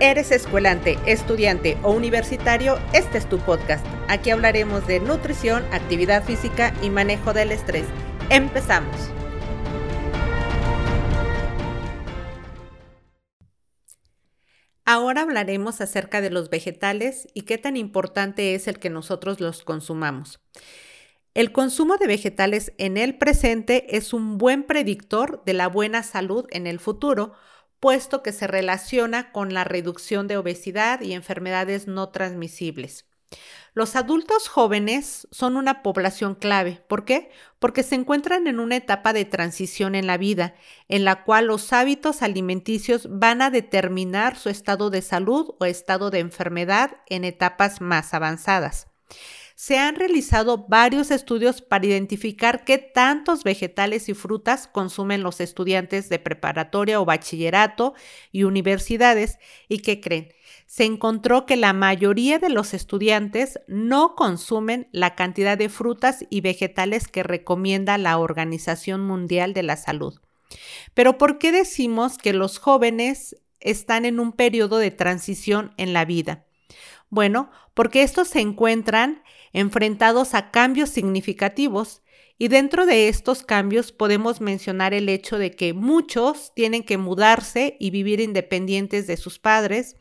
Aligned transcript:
Eres 0.00 0.30
escuelante, 0.30 0.96
estudiante 1.06 1.76
o 1.82 1.90
universitario, 1.90 2.78
este 2.92 3.18
es 3.18 3.28
tu 3.28 3.40
podcast. 3.40 3.84
Aquí 4.06 4.30
hablaremos 4.30 4.86
de 4.86 5.00
nutrición, 5.00 5.64
actividad 5.72 6.22
física 6.22 6.72
y 6.82 6.88
manejo 6.88 7.32
del 7.32 7.50
estrés. 7.50 7.84
Empezamos. 8.30 8.94
Ahora 14.84 15.22
hablaremos 15.22 15.80
acerca 15.80 16.20
de 16.20 16.30
los 16.30 16.48
vegetales 16.48 17.26
y 17.34 17.42
qué 17.42 17.58
tan 17.58 17.76
importante 17.76 18.54
es 18.54 18.68
el 18.68 18.78
que 18.78 18.90
nosotros 18.90 19.40
los 19.40 19.64
consumamos. 19.64 20.38
El 21.34 21.50
consumo 21.50 21.96
de 21.96 22.06
vegetales 22.06 22.72
en 22.78 22.98
el 22.98 23.18
presente 23.18 23.96
es 23.96 24.12
un 24.12 24.38
buen 24.38 24.62
predictor 24.62 25.42
de 25.44 25.54
la 25.54 25.66
buena 25.66 26.04
salud 26.04 26.46
en 26.50 26.68
el 26.68 26.78
futuro, 26.78 27.32
puesto 27.80 28.22
que 28.22 28.32
se 28.32 28.46
relaciona 28.46 29.32
con 29.32 29.54
la 29.54 29.64
reducción 29.64 30.26
de 30.28 30.36
obesidad 30.36 31.00
y 31.00 31.12
enfermedades 31.12 31.86
no 31.86 32.08
transmisibles. 32.10 33.06
Los 33.74 33.94
adultos 33.94 34.48
jóvenes 34.48 35.28
son 35.30 35.56
una 35.56 35.82
población 35.82 36.34
clave. 36.34 36.82
¿Por 36.88 37.04
qué? 37.04 37.30
Porque 37.58 37.82
se 37.82 37.94
encuentran 37.94 38.46
en 38.46 38.58
una 38.58 38.76
etapa 38.76 39.12
de 39.12 39.24
transición 39.24 39.94
en 39.94 40.06
la 40.06 40.16
vida, 40.16 40.54
en 40.88 41.04
la 41.04 41.22
cual 41.24 41.46
los 41.46 41.72
hábitos 41.72 42.22
alimenticios 42.22 43.06
van 43.10 43.42
a 43.42 43.50
determinar 43.50 44.36
su 44.36 44.48
estado 44.48 44.90
de 44.90 45.02
salud 45.02 45.54
o 45.60 45.64
estado 45.66 46.10
de 46.10 46.20
enfermedad 46.20 46.96
en 47.06 47.24
etapas 47.24 47.80
más 47.80 48.14
avanzadas 48.14 48.88
se 49.58 49.76
han 49.76 49.96
realizado 49.96 50.68
varios 50.68 51.10
estudios 51.10 51.62
para 51.62 51.84
identificar 51.84 52.62
qué 52.62 52.78
tantos 52.78 53.42
vegetales 53.42 54.08
y 54.08 54.14
frutas 54.14 54.68
consumen 54.68 55.24
los 55.24 55.40
estudiantes 55.40 56.08
de 56.08 56.20
preparatoria 56.20 57.00
o 57.00 57.04
bachillerato 57.04 57.94
y 58.30 58.44
universidades 58.44 59.40
y 59.68 59.78
qué 59.78 60.00
creen. 60.00 60.32
Se 60.66 60.84
encontró 60.84 61.44
que 61.44 61.56
la 61.56 61.72
mayoría 61.72 62.38
de 62.38 62.50
los 62.50 62.72
estudiantes 62.72 63.58
no 63.66 64.14
consumen 64.14 64.86
la 64.92 65.16
cantidad 65.16 65.58
de 65.58 65.68
frutas 65.68 66.24
y 66.30 66.40
vegetales 66.40 67.08
que 67.08 67.24
recomienda 67.24 67.98
la 67.98 68.16
Organización 68.18 69.00
Mundial 69.00 69.54
de 69.54 69.64
la 69.64 69.76
Salud. 69.76 70.20
Pero 70.94 71.18
¿por 71.18 71.38
qué 71.38 71.50
decimos 71.50 72.16
que 72.16 72.32
los 72.32 72.60
jóvenes 72.60 73.34
están 73.58 74.04
en 74.04 74.20
un 74.20 74.30
periodo 74.30 74.78
de 74.78 74.92
transición 74.92 75.74
en 75.78 75.94
la 75.94 76.04
vida? 76.04 76.44
Bueno, 77.10 77.50
porque 77.74 78.02
estos 78.02 78.28
se 78.28 78.40
encuentran 78.40 79.22
enfrentados 79.52 80.34
a 80.34 80.50
cambios 80.50 80.90
significativos 80.90 82.02
y 82.36 82.48
dentro 82.48 82.86
de 82.86 83.08
estos 83.08 83.42
cambios 83.42 83.92
podemos 83.92 84.40
mencionar 84.40 84.94
el 84.94 85.08
hecho 85.08 85.38
de 85.38 85.50
que 85.50 85.72
muchos 85.72 86.52
tienen 86.54 86.84
que 86.84 86.98
mudarse 86.98 87.76
y 87.80 87.90
vivir 87.90 88.20
independientes 88.20 89.06
de 89.06 89.16
sus 89.16 89.38
padres, 89.38 89.96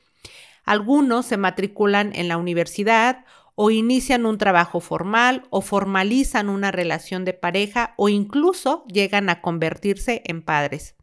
algunos 0.64 1.26
se 1.26 1.38
matriculan 1.38 2.14
en 2.14 2.28
la 2.28 2.38
universidad 2.38 3.26
o 3.56 3.72
inician 3.72 4.26
un 4.26 4.38
trabajo 4.38 4.82
formal 4.82 5.44
o 5.50 5.62
formalizan 5.62 6.50
una 6.50 6.72
relación 6.72 7.26
de 7.26 7.34
pareja 7.34 7.94
o 7.98 8.10
incluso 8.10 8.86
llegan 8.86 9.30
a 9.30 9.42
convertirse 9.42 10.22
en 10.26 10.44
padres. 10.44 10.96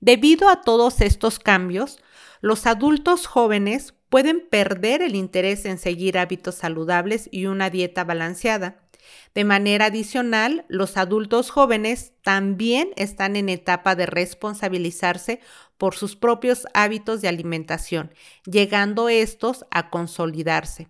Debido 0.00 0.48
a 0.48 0.62
todos 0.62 1.00
estos 1.00 1.38
cambios, 1.38 1.98
los 2.40 2.66
adultos 2.66 3.26
jóvenes 3.26 3.93
pueden 4.14 4.46
perder 4.48 5.02
el 5.02 5.16
interés 5.16 5.64
en 5.64 5.76
seguir 5.76 6.18
hábitos 6.18 6.54
saludables 6.54 7.28
y 7.32 7.46
una 7.46 7.68
dieta 7.68 8.04
balanceada. 8.04 8.80
De 9.34 9.42
manera 9.42 9.86
adicional, 9.86 10.64
los 10.68 10.96
adultos 10.96 11.50
jóvenes 11.50 12.12
también 12.22 12.90
están 12.94 13.34
en 13.34 13.48
etapa 13.48 13.96
de 13.96 14.06
responsabilizarse 14.06 15.40
por 15.78 15.96
sus 15.96 16.14
propios 16.14 16.68
hábitos 16.74 17.22
de 17.22 17.28
alimentación, 17.28 18.14
llegando 18.44 19.08
estos 19.08 19.66
a 19.72 19.90
consolidarse. 19.90 20.86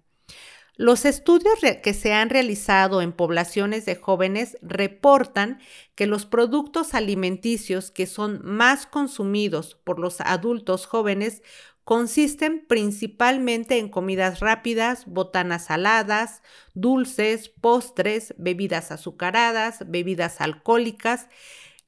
Los 0.77 1.05
estudios 1.05 1.55
que 1.83 1.95
se 1.95 2.12
han 2.12 2.30
realizado 2.30 3.00
en 3.00 3.12
poblaciones 3.12 3.86
de 3.86 3.95
jóvenes 3.95 4.58
reportan 4.61 5.61
que 5.95 6.08
los 6.08 6.27
productos 6.27 6.95
alimenticios 6.95 7.92
que 7.92 8.06
son 8.06 8.41
más 8.42 8.85
consumidos 8.85 9.77
por 9.85 10.01
los 10.01 10.20
adultos 10.20 10.86
jóvenes 10.86 11.42
consisten 11.84 12.64
principalmente 12.67 13.78
en 13.78 13.89
comidas 13.89 14.40
rápidas, 14.40 15.05
botanas 15.06 15.67
saladas, 15.67 16.42
dulces, 16.72 17.48
postres, 17.48 18.34
bebidas 18.39 18.90
azucaradas, 18.90 19.84
bebidas 19.86 20.40
alcohólicas. 20.40 21.28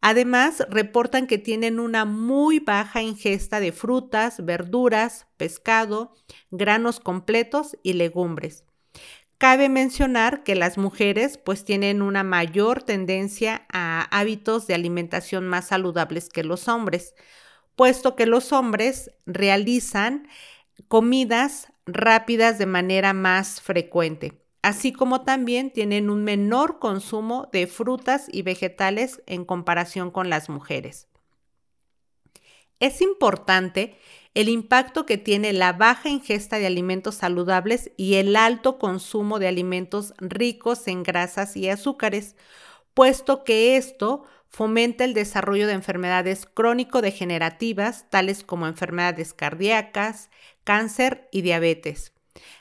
Además, 0.02 0.66
reportan 0.68 1.26
que 1.26 1.38
tienen 1.38 1.80
una 1.80 2.04
muy 2.04 2.60
baja 2.60 3.02
ingesta 3.02 3.58
de 3.58 3.72
frutas, 3.72 4.44
verduras, 4.44 5.26
pescado, 5.38 6.14
granos 6.50 7.00
completos 7.00 7.76
y 7.82 7.94
legumbres. 7.94 8.64
Cabe 9.38 9.68
mencionar 9.68 10.44
que 10.44 10.54
las 10.54 10.78
mujeres 10.78 11.38
pues 11.38 11.64
tienen 11.64 12.00
una 12.00 12.22
mayor 12.22 12.82
tendencia 12.82 13.66
a 13.70 14.02
hábitos 14.10 14.66
de 14.66 14.74
alimentación 14.74 15.46
más 15.46 15.68
saludables 15.68 16.28
que 16.30 16.42
los 16.42 16.68
hombres 16.68 17.14
puesto 17.76 18.16
que 18.16 18.26
los 18.26 18.52
hombres 18.52 19.10
realizan 19.26 20.28
comidas 20.88 21.72
rápidas 21.86 22.58
de 22.58 22.66
manera 22.66 23.12
más 23.12 23.60
frecuente, 23.60 24.42
así 24.62 24.92
como 24.92 25.22
también 25.22 25.70
tienen 25.70 26.10
un 26.10 26.24
menor 26.24 26.78
consumo 26.78 27.48
de 27.52 27.66
frutas 27.66 28.26
y 28.32 28.42
vegetales 28.42 29.22
en 29.26 29.44
comparación 29.44 30.10
con 30.10 30.28
las 30.28 30.48
mujeres. 30.48 31.06
Es 32.80 33.00
importante 33.00 33.96
el 34.34 34.50
impacto 34.50 35.06
que 35.06 35.16
tiene 35.16 35.54
la 35.54 35.72
baja 35.72 36.10
ingesta 36.10 36.58
de 36.58 36.66
alimentos 36.66 37.14
saludables 37.14 37.90
y 37.96 38.16
el 38.16 38.36
alto 38.36 38.78
consumo 38.78 39.38
de 39.38 39.48
alimentos 39.48 40.12
ricos 40.18 40.86
en 40.88 41.02
grasas 41.02 41.56
y 41.56 41.70
azúcares, 41.70 42.36
puesto 42.92 43.44
que 43.44 43.78
esto 43.78 44.24
fomenta 44.48 45.04
el 45.04 45.14
desarrollo 45.14 45.66
de 45.66 45.74
enfermedades 45.74 46.46
crónico-degenerativas, 46.46 48.08
tales 48.10 48.44
como 48.44 48.66
enfermedades 48.66 49.34
cardíacas, 49.34 50.30
cáncer 50.64 51.28
y 51.32 51.42
diabetes, 51.42 52.12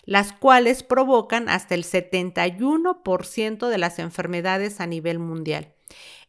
las 0.06 0.34
cuales 0.34 0.84
provocan 0.84 1.50
hasta 1.50 1.75
el 1.75 1.84
71% 1.84 3.68
de 3.69 3.78
las 3.78 4.00
enfermedades 4.00 4.79
a 4.81 4.88
nivel 4.88 5.19
mundial. 5.19 5.75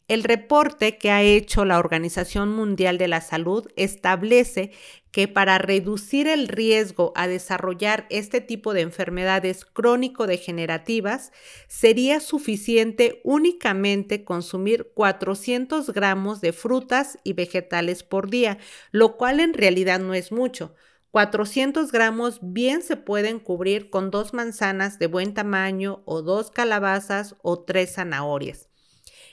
El 0.07 0.23
reporte 0.23 0.97
que 0.97 1.11
ha 1.11 1.21
hecho 1.21 1.65
la 1.65 1.79
Organización 1.79 2.55
Mundial 2.55 2.97
de 2.97 3.09
la 3.09 3.19
Salud 3.19 3.67
establece 3.75 4.71
que 5.11 5.27
para 5.27 5.57
reducir 5.57 6.29
el 6.29 6.47
riesgo 6.47 7.11
a 7.15 7.27
desarrollar 7.27 8.07
este 8.09 8.39
tipo 8.39 8.73
de 8.73 8.81
enfermedades 8.81 9.65
crónico-degenerativas, 9.65 11.33
sería 11.67 12.21
suficiente 12.21 13.19
únicamente 13.25 14.23
consumir 14.23 14.91
400 14.93 15.91
gramos 15.91 16.39
de 16.39 16.53
frutas 16.53 17.19
y 17.25 17.33
vegetales 17.33 18.03
por 18.03 18.29
día, 18.29 18.59
lo 18.91 19.17
cual 19.17 19.41
en 19.41 19.53
realidad 19.53 19.99
no 19.99 20.13
es 20.13 20.31
mucho. 20.31 20.73
400 21.11 21.91
gramos 21.91 22.39
bien 22.41 22.81
se 22.81 22.95
pueden 22.95 23.39
cubrir 23.39 23.89
con 23.89 24.09
dos 24.09 24.33
manzanas 24.33 24.99
de 24.99 25.07
buen 25.07 25.33
tamaño 25.33 26.01
o 26.05 26.21
dos 26.21 26.49
calabazas 26.49 27.35
o 27.41 27.59
tres 27.59 27.95
zanahorias. 27.95 28.66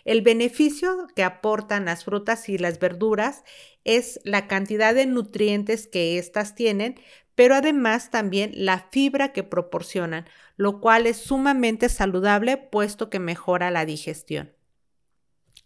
El 0.04 0.20
beneficio 0.20 1.06
que 1.16 1.25
aportan 1.25 1.87
las 1.87 2.04
frutas 2.04 2.48
y 2.48 2.59
las 2.59 2.78
verduras 2.78 3.44
es 3.84 4.20
la 4.25 4.47
cantidad 4.47 4.94
de 4.94 5.06
nutrientes 5.06 5.87
que 5.87 6.19
éstas 6.19 6.54
tienen, 6.54 7.00
pero 7.34 7.54
además 7.54 8.10
también 8.10 8.53
la 8.54 8.87
fibra 8.91 9.32
que 9.32 9.43
proporcionan, 9.43 10.26
lo 10.56 10.81
cual 10.81 11.06
es 11.06 11.16
sumamente 11.16 11.88
saludable 11.88 12.56
puesto 12.56 13.10
que 13.10 13.19
mejora 13.19 13.70
la 13.70 13.84
digestión. 13.87 14.53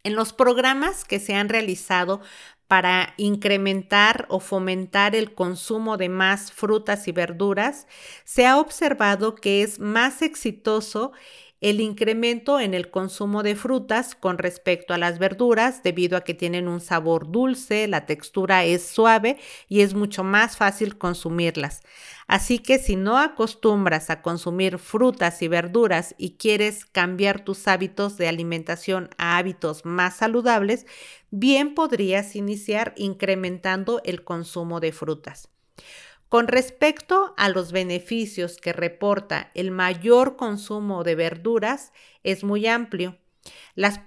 En 0.04 0.14
los 0.14 0.32
programas 0.32 1.04
que 1.04 1.18
se 1.18 1.34
han 1.34 1.48
realizado 1.48 2.20
para 2.68 3.14
incrementar 3.16 4.26
o 4.28 4.40
fomentar 4.40 5.16
el 5.16 5.34
consumo 5.34 5.96
de 5.96 6.08
más 6.08 6.52
frutas 6.52 7.08
y 7.08 7.12
verduras, 7.12 7.86
se 8.24 8.46
ha 8.46 8.58
observado 8.58 9.34
que 9.34 9.62
es 9.62 9.80
más 9.80 10.22
exitoso 10.22 11.12
el 11.60 11.80
incremento 11.80 12.60
en 12.60 12.74
el 12.74 12.90
consumo 12.90 13.42
de 13.42 13.56
frutas 13.56 14.14
con 14.14 14.38
respecto 14.38 14.94
a 14.94 14.98
las 14.98 15.18
verduras 15.18 15.82
debido 15.82 16.16
a 16.16 16.22
que 16.22 16.34
tienen 16.34 16.68
un 16.68 16.80
sabor 16.80 17.30
dulce, 17.30 17.88
la 17.88 18.06
textura 18.06 18.64
es 18.64 18.86
suave 18.86 19.38
y 19.68 19.80
es 19.80 19.94
mucho 19.94 20.22
más 20.22 20.56
fácil 20.56 20.98
consumirlas. 20.98 21.82
Así 22.28 22.58
que 22.58 22.78
si 22.78 22.94
no 22.94 23.18
acostumbras 23.18 24.10
a 24.10 24.22
consumir 24.22 24.78
frutas 24.78 25.42
y 25.42 25.48
verduras 25.48 26.14
y 26.18 26.36
quieres 26.36 26.84
cambiar 26.84 27.44
tus 27.44 27.66
hábitos 27.66 28.16
de 28.18 28.28
alimentación 28.28 29.10
a 29.18 29.38
hábitos 29.38 29.84
más 29.84 30.16
saludables, 30.16 30.86
bien 31.30 31.74
podrías 31.74 32.36
iniciar 32.36 32.92
incrementando 32.96 34.00
el 34.04 34.24
consumo 34.24 34.78
de 34.80 34.92
frutas. 34.92 35.48
Con 36.28 36.46
respecto 36.46 37.34
a 37.36 37.48
los 37.48 37.72
beneficios 37.72 38.58
que 38.58 38.72
reporta 38.72 39.50
el 39.54 39.70
mayor 39.70 40.36
consumo 40.36 41.02
de 41.02 41.14
verduras, 41.14 41.92
es 42.22 42.44
muy 42.44 42.66
amplio. 42.66 43.16
Las, 43.74 44.00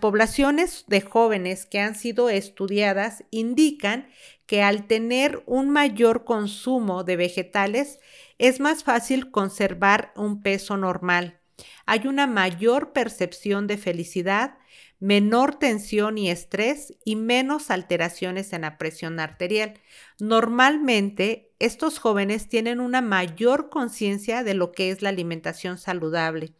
poblaciones 0.00 0.84
de 0.88 1.00
jóvenes 1.00 1.66
que 1.66 1.78
han 1.78 1.94
sido 1.94 2.30
estudiadas 2.30 3.24
indican 3.30 4.08
que 4.46 4.62
al 4.62 4.86
tener 4.86 5.42
un 5.46 5.70
mayor 5.70 6.24
consumo 6.24 7.04
de 7.04 7.16
vegetales 7.16 8.00
es 8.38 8.58
más 8.58 8.82
fácil 8.82 9.30
conservar 9.30 10.12
un 10.16 10.42
peso 10.42 10.76
normal. 10.76 11.40
Hay 11.86 12.06
una 12.06 12.26
mayor 12.26 12.92
percepción 12.92 13.66
de 13.66 13.78
felicidad, 13.78 14.58
menor 14.98 15.56
tensión 15.58 16.18
y 16.18 16.30
estrés 16.30 16.94
y 17.04 17.16
menos 17.16 17.70
alteraciones 17.70 18.52
en 18.52 18.62
la 18.62 18.78
presión 18.78 19.20
arterial. 19.20 19.74
Normalmente, 20.18 21.52
estos 21.58 21.98
jóvenes 21.98 22.48
tienen 22.48 22.80
una 22.80 23.02
mayor 23.02 23.68
conciencia 23.68 24.42
de 24.42 24.54
lo 24.54 24.72
que 24.72 24.90
es 24.90 25.02
la 25.02 25.10
alimentación 25.10 25.78
saludable. 25.78 26.54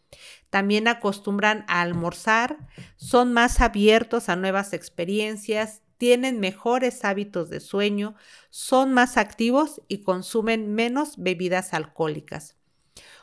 También 0.50 0.88
acostumbran 0.88 1.64
a 1.68 1.80
almorzar, 1.80 2.58
son 2.96 3.32
más 3.32 3.60
abiertos 3.60 4.28
a 4.28 4.36
nuevas 4.36 4.72
experiencias, 4.72 5.82
tienen 5.98 6.40
mejores 6.40 7.04
hábitos 7.04 7.48
de 7.48 7.60
sueño, 7.60 8.16
son 8.50 8.92
más 8.92 9.16
activos 9.16 9.80
y 9.88 10.02
consumen 10.02 10.74
menos 10.74 11.14
bebidas 11.16 11.72
alcohólicas. 11.72 12.56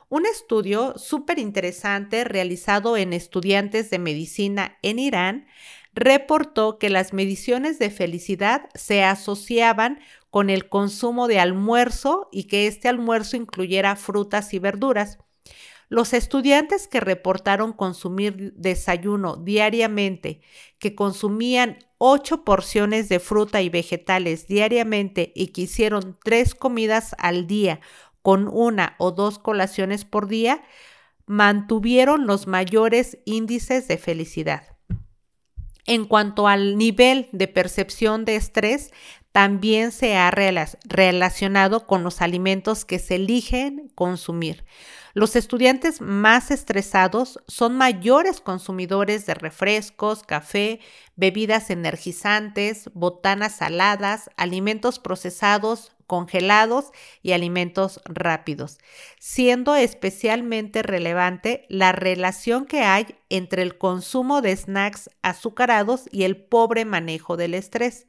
Un 0.09 0.25
estudio 0.25 0.97
súper 0.97 1.39
interesante 1.39 2.23
realizado 2.23 2.97
en 2.97 3.13
estudiantes 3.13 3.89
de 3.89 4.00
medicina 4.00 4.77
en 4.81 5.00
Irán 5.00 5.47
reportó 5.94 6.79
que 6.79 6.89
las 6.89 7.13
mediciones 7.13 7.79
de 7.79 7.89
felicidad 7.89 8.69
se 8.73 9.03
asociaban 9.03 10.00
con 10.29 10.50
el 10.50 10.67
consumo 10.67 11.27
de 11.27 11.39
almuerzo 11.39 12.29
y 12.31 12.45
que 12.45 12.67
este 12.67 12.89
almuerzo 12.89 13.38
incluyera 13.38 13.95
frutas 13.95 14.53
y 14.53 14.59
verduras. 14.59 15.19
Los 15.89 16.13
estudiantes 16.13 16.88
que 16.88 16.99
reportaron 16.99 17.71
consumir 17.71 18.53
desayuno 18.56 19.35
diariamente, 19.35 20.41
que 20.79 20.95
consumían 20.95 21.77
ocho 21.99 22.44
porciones 22.44 23.09
de 23.09 23.19
fruta 23.19 23.61
y 23.61 23.69
vegetales 23.69 24.47
diariamente 24.47 25.31
y 25.35 25.47
que 25.47 25.61
hicieron 25.61 26.17
tres 26.23 26.56
comidas 26.56 27.15
al 27.19 27.45
día 27.45 27.79
con 28.23 28.47
una 28.47 28.95
o 28.97 29.11
dos 29.11 29.37
colaciones 29.37 30.05
por 30.05 30.27
día, 30.27 30.63
mantuvieron 31.27 32.25
los 32.25 32.47
mayores 32.47 33.19
índices 33.25 33.87
de 33.87 33.99
felicidad. 33.99 34.63
En 35.85 36.05
cuanto 36.05 36.47
al 36.47 36.77
nivel 36.77 37.29
de 37.33 37.47
percepción 37.47 38.25
de 38.25 38.37
estrés, 38.37 38.91
también 39.33 39.91
se 39.91 40.15
ha 40.15 40.31
relacionado 40.31 41.87
con 41.87 42.03
los 42.03 42.21
alimentos 42.21 42.85
que 42.85 42.99
se 42.99 43.15
eligen 43.15 43.91
consumir. 43.95 44.63
Los 45.15 45.35
estudiantes 45.35 46.01
más 46.01 46.51
estresados 46.51 47.39
son 47.47 47.75
mayores 47.75 48.41
consumidores 48.41 49.25
de 49.25 49.33
refrescos, 49.33 50.23
café, 50.23 50.79
bebidas 51.15 51.71
energizantes, 51.71 52.89
botanas 52.93 53.57
saladas, 53.57 54.29
alimentos 54.37 54.99
procesados, 54.99 55.93
congelados 56.07 56.91
y 57.21 57.31
alimentos 57.31 58.01
rápidos, 58.05 58.79
siendo 59.19 59.75
especialmente 59.75 60.83
relevante 60.83 61.65
la 61.69 61.91
relación 61.91 62.65
que 62.65 62.81
hay 62.81 63.15
entre 63.29 63.61
el 63.61 63.77
consumo 63.77 64.41
de 64.41 64.55
snacks 64.55 65.09
azucarados 65.21 66.05
y 66.11 66.23
el 66.23 66.38
pobre 66.38 66.85
manejo 66.85 67.38
del 67.38 67.53
estrés. 67.53 68.07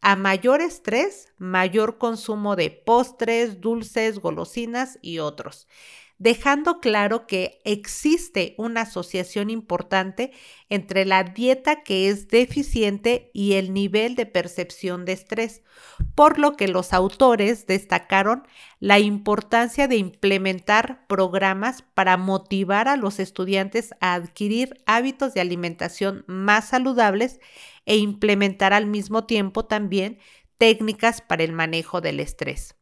A 0.00 0.14
mayor 0.16 0.60
estrés, 0.60 1.32
mayor 1.38 1.98
consumo 1.98 2.54
de 2.54 2.70
postres, 2.70 3.60
dulces, 3.60 4.18
golosinas 4.18 4.98
y 5.02 5.18
otros 5.18 5.66
dejando 6.18 6.80
claro 6.80 7.26
que 7.26 7.60
existe 7.64 8.54
una 8.56 8.82
asociación 8.82 9.50
importante 9.50 10.32
entre 10.68 11.04
la 11.04 11.24
dieta 11.24 11.82
que 11.82 12.08
es 12.08 12.28
deficiente 12.28 13.30
y 13.34 13.54
el 13.54 13.74
nivel 13.74 14.14
de 14.14 14.26
percepción 14.26 15.04
de 15.04 15.12
estrés, 15.12 15.62
por 16.14 16.38
lo 16.38 16.56
que 16.56 16.68
los 16.68 16.92
autores 16.92 17.66
destacaron 17.66 18.46
la 18.80 18.98
importancia 18.98 19.88
de 19.88 19.96
implementar 19.96 21.06
programas 21.06 21.82
para 21.94 22.16
motivar 22.16 22.88
a 22.88 22.96
los 22.96 23.18
estudiantes 23.18 23.94
a 24.00 24.14
adquirir 24.14 24.82
hábitos 24.86 25.34
de 25.34 25.40
alimentación 25.40 26.24
más 26.26 26.68
saludables 26.68 27.40
e 27.84 27.96
implementar 27.96 28.72
al 28.72 28.86
mismo 28.86 29.26
tiempo 29.26 29.66
también 29.66 30.18
técnicas 30.58 31.20
para 31.20 31.44
el 31.44 31.52
manejo 31.52 32.00
del 32.00 32.20
estrés. 32.20 32.74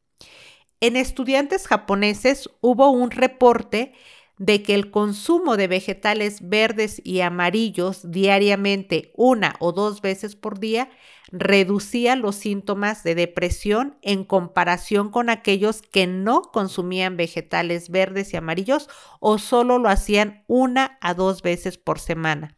En 0.80 0.96
estudiantes 0.96 1.66
japoneses 1.66 2.50
hubo 2.60 2.90
un 2.90 3.10
reporte 3.10 3.92
de 4.38 4.62
que 4.62 4.74
el 4.74 4.90
consumo 4.90 5.56
de 5.56 5.68
vegetales 5.68 6.48
verdes 6.48 7.00
y 7.04 7.20
amarillos 7.20 8.10
diariamente 8.10 9.12
una 9.14 9.54
o 9.60 9.72
dos 9.72 10.00
veces 10.00 10.34
por 10.34 10.58
día 10.58 10.90
reducía 11.30 12.16
los 12.16 12.34
síntomas 12.36 13.04
de 13.04 13.14
depresión 13.14 13.96
en 14.02 14.24
comparación 14.24 15.10
con 15.10 15.30
aquellos 15.30 15.82
que 15.82 16.06
no 16.06 16.42
consumían 16.42 17.16
vegetales 17.16 17.90
verdes 17.90 18.34
y 18.34 18.36
amarillos 18.36 18.88
o 19.20 19.38
solo 19.38 19.78
lo 19.78 19.88
hacían 19.88 20.44
una 20.48 20.98
a 21.00 21.14
dos 21.14 21.42
veces 21.42 21.78
por 21.78 22.00
semana, 22.00 22.56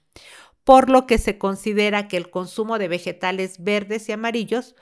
por 0.64 0.88
lo 0.88 1.06
que 1.06 1.18
se 1.18 1.36
considera 1.38 2.08
que 2.08 2.16
el 2.16 2.30
consumo 2.30 2.78
de 2.78 2.88
vegetales 2.88 3.62
verdes 3.62 4.08
y 4.08 4.12
amarillos 4.12 4.74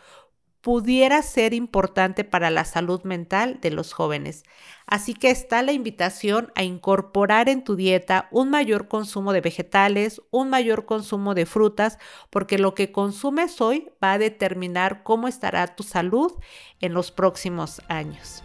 pudiera 0.65 1.21
ser 1.21 1.53
importante 1.53 2.25
para 2.25 2.49
la 2.49 2.65
salud 2.65 3.03
mental 3.03 3.59
de 3.61 3.71
los 3.71 3.93
jóvenes. 3.93 4.45
Así 4.87 5.13
que 5.13 5.31
está 5.31 5.61
la 5.61 5.73
invitación 5.73 6.53
a 6.55 6.63
incorporar 6.63 7.51
en 7.51 7.65
tu 7.65 7.77
dieta 7.77 8.29
un 8.31 8.49
mayor 8.49 8.89
consumo 8.89 9.35
de 9.35 9.43
vegetales, 9.43 10.23
un 10.31 10.49
mayor 10.49 10.87
consumo 10.87 11.35
de 11.35 11.45
frutas, 11.45 11.99
porque 12.31 12.57
lo 12.57 12.75
que 12.75 12.93
consumes 12.93 13.61
hoy 13.61 13.91
va 14.03 14.13
a 14.13 14.19
determinar 14.19 15.03
cómo 15.03 15.29
estará 15.29 15.77
tu 15.77 15.83
salud 15.83 16.33
en 16.81 16.95
los 16.95 17.11
próximos 17.11 17.83
años. 17.89 18.43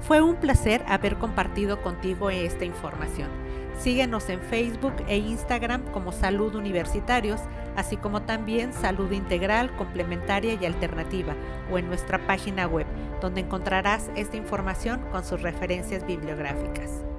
Fue 0.00 0.22
un 0.22 0.36
placer 0.36 0.82
haber 0.88 1.18
compartido 1.18 1.82
contigo 1.82 2.30
esta 2.30 2.64
información. 2.64 3.49
Síguenos 3.80 4.28
en 4.28 4.42
Facebook 4.42 4.92
e 5.08 5.16
Instagram 5.16 5.82
como 5.90 6.12
Salud 6.12 6.54
Universitarios, 6.54 7.40
así 7.76 7.96
como 7.96 8.20
también 8.20 8.74
Salud 8.74 9.10
Integral, 9.10 9.74
Complementaria 9.76 10.58
y 10.60 10.66
Alternativa, 10.66 11.34
o 11.72 11.78
en 11.78 11.88
nuestra 11.88 12.18
página 12.26 12.66
web, 12.66 12.86
donde 13.22 13.40
encontrarás 13.40 14.10
esta 14.16 14.36
información 14.36 15.00
con 15.10 15.24
sus 15.24 15.40
referencias 15.40 16.06
bibliográficas. 16.06 17.09